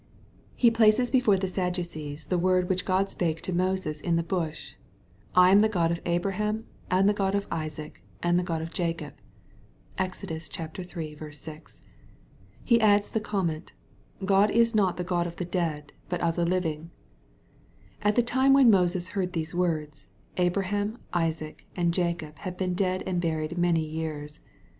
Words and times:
He 0.55 0.71
places 0.71 1.11
before 1.11 1.37
the 1.37 1.47
Sadducees 1.47 2.25
the 2.25 2.39
wordi 2.39 2.67
13 2.67 2.69
290 2.69 2.73
EXPOSITOBT 2.73 2.73
THOUGHTS. 2.73 2.73
which 2.73 2.85
€k)d 2.85 3.09
spake 3.11 3.41
to 3.43 3.53
Moses 3.53 4.01
in 4.01 4.15
the 4.15 4.23
bash 4.23 4.75
:r'I 5.35 5.51
am 5.51 5.59
the 5.59 5.69
God 5.69 5.91
of 5.91 6.01
Abraham, 6.07 6.65
and 6.89 7.07
the 7.07 7.13
God 7.13 7.35
of 7.35 7.47
Isaac, 7.51 8.01
and 8.23 8.39
the 8.39 8.43
Gtoi 8.43 8.61
of 8.63 8.71
Jacob/' 8.73 9.19
(Exod. 9.99 10.31
iii. 11.11 11.31
6.) 11.31 11.81
He 12.65 12.81
adds 12.81 13.11
the 13.11 13.19
comment," 13.19 13.73
God 14.25 14.49
is 14.49 14.73
not 14.73 14.97
the 14.97 15.03
God 15.03 15.27
of 15.27 15.35
the 15.35 15.45
dead, 15.45 15.93
but 16.09 16.19
of 16.21 16.35
the 16.35 16.47
living/M 16.47 16.89
\A.t 18.03 18.15
the 18.15 18.25
time 18.25 18.53
when 18.53 18.71
Moses 18.71 19.09
heard 19.09 19.33
these 19.33 19.53
words, 19.53 20.09
Abraham, 20.37 20.97
Isaac, 21.13 21.67
and 21.75 21.95
Ja 21.95 22.11
cob 22.15 22.39
had 22.39 22.57
been 22.57 22.73
dead 22.73 23.03
and 23.05 23.21
buried 23.21 23.55
many 23.55 23.85
years. 23.85 24.39